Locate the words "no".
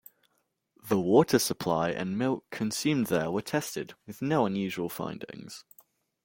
4.19-4.47